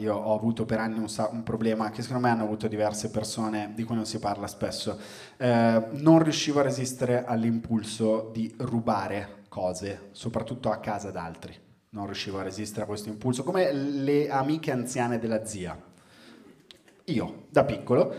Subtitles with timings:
[0.00, 3.72] io ho avuto per anni un, un, problema che secondo me hanno avuto diverse persone
[3.74, 4.98] di cui non si parla spesso.
[5.36, 11.54] Eh, non riuscivo a resistere all'impulso di rubare cose, soprattutto a casa d'altri.
[11.90, 15.78] Non riuscivo a resistere a questo impulso, come le amiche anziane della zia.
[17.04, 18.14] Io, da piccolo,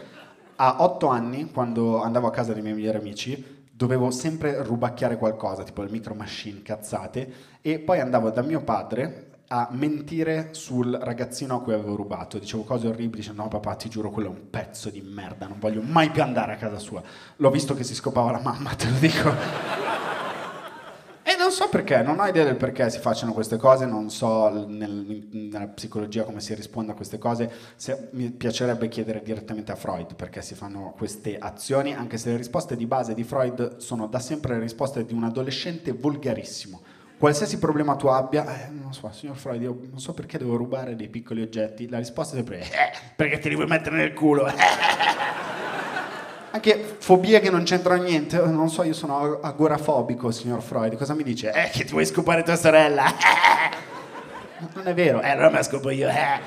[0.58, 5.64] a otto anni, quando andavo a casa dei miei migliori amici, dovevo sempre rubacchiare qualcosa,
[5.64, 11.58] tipo le micro machine, cazzate, e poi andavo da mio padre a mentire sul ragazzino
[11.58, 12.40] a cui avevo rubato.
[12.40, 15.60] Dicevo cose orribili, dicevo no papà ti giuro quello è un pezzo di merda, non
[15.60, 17.04] voglio mai più andare a casa sua.
[17.36, 19.30] L'ho visto che si scopava la mamma, te lo dico.
[21.22, 24.66] e non so perché, non ho idea del perché si facciano queste cose, non so
[24.68, 27.52] nel, nella psicologia come si risponde a queste cose.
[27.76, 32.38] Se, mi piacerebbe chiedere direttamente a Freud perché si fanno queste azioni, anche se le
[32.38, 36.82] risposte di base di Freud sono da sempre le risposte di un adolescente volgarissimo
[37.22, 40.96] Qualsiasi problema tu abbia, eh, non so, signor Freud, io non so perché devo rubare
[40.96, 41.88] dei piccoli oggetti.
[41.88, 44.50] La risposta è sempre, eh, perché te li vuoi mettere nel culo.
[46.50, 48.44] Anche fobie che non c'entrano niente.
[48.44, 50.96] Non so, io sono agorafobico, signor Freud.
[50.96, 51.52] Cosa mi dice?
[51.52, 53.06] Eh, che ti vuoi scopare tua sorella.
[54.74, 55.22] non è vero.
[55.22, 56.10] Eh, allora me la scopo io.
[56.10, 56.40] Eh.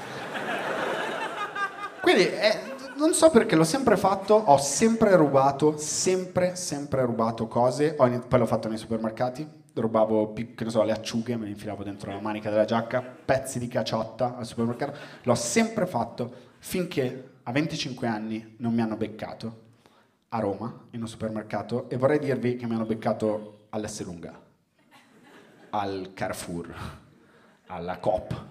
[2.00, 7.94] Quindi, eh, non so perché l'ho sempre fatto, ho sempre rubato, sempre, sempre rubato cose.
[7.94, 12.12] Poi l'ho fatto nei supermercati rubavo che ne so, le acciughe, me le infilavo dentro
[12.12, 14.98] la manica della giacca, pezzi di caciotta al supermercato.
[15.22, 19.62] L'ho sempre fatto finché a 25 anni non mi hanno beccato
[20.28, 24.40] a Roma in un supermercato e vorrei dirvi che mi hanno beccato all'Esselunga,
[25.70, 26.74] al Carrefour,
[27.66, 28.44] alla Coop,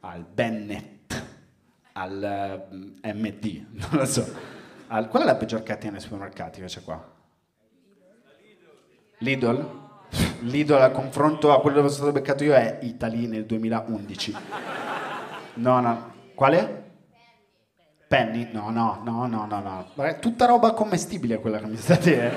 [0.00, 1.01] al Bennett,
[1.92, 2.68] al
[3.02, 4.26] MD, non lo so.
[4.88, 7.10] Al, qual è la peggior catena nei supermercati che c'è qua?
[9.18, 9.80] Lidl?
[10.40, 14.36] L'idolo a confronto a quello dove sono stato beccato io è Italy nel 2011.
[15.54, 16.12] No, no.
[16.34, 16.90] Quale?
[18.08, 18.48] Penny?
[18.52, 19.60] No, no, no, no, no,
[19.94, 20.18] no.
[20.18, 22.30] Tutta roba commestibile quella che mi state...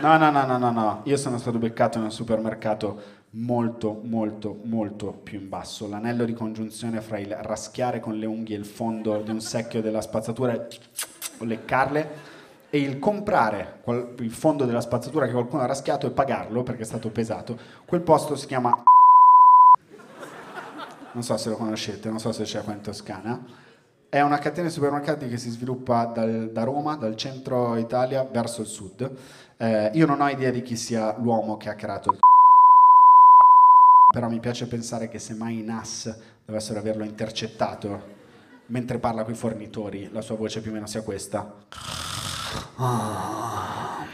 [0.00, 1.00] No, no, no, no, no, no.
[1.04, 3.00] Io sono stato beccato in un supermercato
[3.32, 5.88] molto, molto, molto più in basso.
[5.88, 10.00] L'anello di congiunzione fra il raschiare con le unghie il fondo di un secchio della
[10.00, 10.68] spazzatura e
[11.44, 12.30] leccarle
[12.70, 13.82] e il comprare
[14.18, 18.00] il fondo della spazzatura che qualcuno ha raschiato e pagarlo perché è stato pesato, quel
[18.00, 18.82] posto si chiama
[21.12, 23.44] non so se lo conoscete, non so se c'è qua in Toscana,
[24.08, 28.62] è una catena di supermercati che si sviluppa dal, da Roma, dal centro Italia verso
[28.62, 29.10] il sud.
[29.56, 32.18] Eh, io non ho idea di chi sia l'uomo che ha creato il
[34.12, 36.14] però mi piace pensare che se mai i NAS
[36.44, 38.20] dovessero averlo intercettato
[38.66, 41.54] mentre parla con i fornitori, la sua voce più o meno sia questa.
[42.76, 44.06] Oh,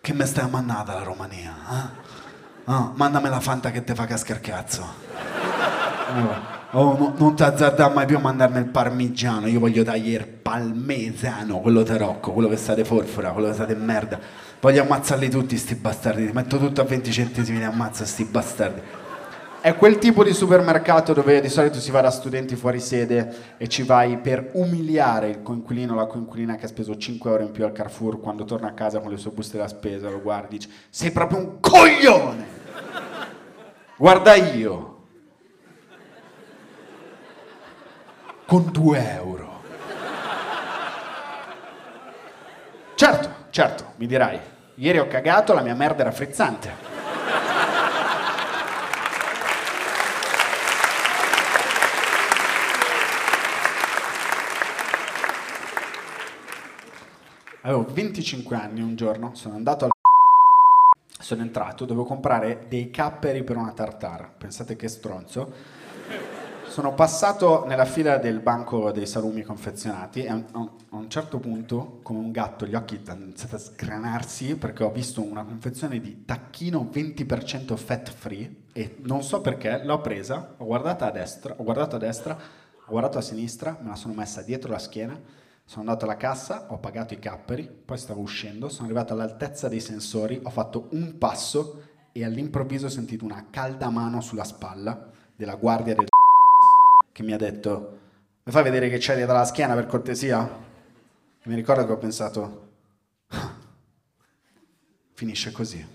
[0.00, 1.54] che me stai a mannata la Romania?
[1.70, 2.72] Eh?
[2.72, 5.02] Oh, mandami la fanta che te fa cascare cazzo.
[6.76, 10.28] Oh, no, non ti azzardare mai più a mandarmi il parmigiano, io voglio tagliare il
[10.28, 14.18] palmesano, quello tarocco, quello che state forfora, quello che state merda.
[14.60, 18.80] Voglio ammazzarli tutti sti bastardi, ti metto tutto a 20 centesimi e ammazzo sti bastardi.
[19.60, 23.68] È quel tipo di supermercato dove di solito si va da studenti fuori sede e
[23.68, 27.52] ci vai per umiliare il coinquilino o la coinquilina che ha speso 5 euro in
[27.52, 30.56] più al Carrefour quando torna a casa con le sue buste da spesa, lo guardi
[30.56, 32.46] e dici sei proprio un coglione!
[33.96, 34.93] Guarda io!
[38.54, 39.62] Con 2 euro.
[42.94, 44.38] Certo, certo, mi dirai,
[44.76, 46.72] ieri ho cagato, la mia merda era frizzante.
[57.62, 59.90] Avevo 25 anni un giorno, sono andato al
[61.18, 64.32] sono entrato, dovevo comprare dei capperi per una tartara.
[64.38, 65.52] Pensate che stronzo.
[66.74, 70.44] Sono passato nella fila del banco dei salumi confezionati e a
[70.90, 75.22] un, certo punto, come un gatto, gli occhi hanno iniziato a sgranarsi perché ho visto
[75.22, 81.04] una confezione di tacchino 20% fat free e non so perché l'ho presa, ho guardato
[81.04, 84.72] a destra, ho guardato a destra, ho guardato a sinistra, me la sono messa dietro
[84.72, 85.16] la schiena
[85.64, 89.78] sono andato alla cassa, ho pagato i capperi, poi stavo uscendo, sono arrivato all'altezza dei
[89.78, 95.54] sensori, ho fatto un passo e all'improvviso ho sentito una calda mano sulla spalla della
[95.54, 96.08] guardia del
[97.14, 97.98] che mi ha detto
[98.42, 100.42] mi fai vedere che c'è dietro la schiena per cortesia?
[101.42, 102.68] E mi ricordo che ho pensato
[103.28, 103.54] ah,
[105.14, 105.86] finisce così.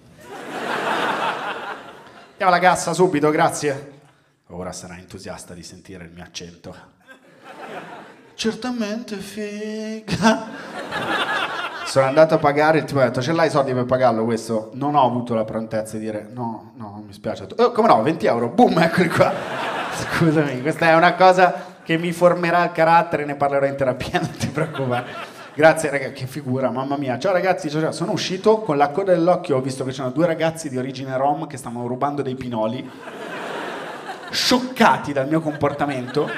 [2.32, 3.98] Andiamo alla cassa subito, grazie.
[4.48, 6.98] Ora sarà entusiasta di sentire il mio accento
[8.40, 10.48] certamente figa.
[11.86, 14.70] Sono andato a pagare, il tipo ha detto ce l'hai i soldi per pagarlo questo?
[14.76, 17.48] Non ho avuto la prontezza di dire no, no, mi spiace.
[17.58, 19.34] Oh, come no, 20 euro, boom, eccoli qua.
[20.00, 24.32] Scusami, questa è una cosa che mi formerà il carattere, ne parlerò in terapia, non
[24.32, 25.38] ti preoccupare.
[25.54, 27.20] Grazie ragazzi, che figura, mamma mia.
[27.20, 27.92] Ciao ragazzi, ciao, ciao.
[27.92, 31.48] sono uscito con la coda dell'occhio, ho visto che c'erano due ragazzi di origine rom
[31.48, 32.90] che stavano rubando dei pinoli,
[34.30, 36.30] scioccati dal mio comportamento.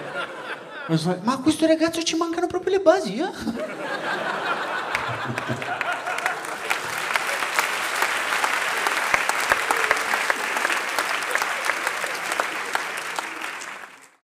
[1.21, 3.29] Ma a questo ragazzo ci mancano proprio le basi, eh?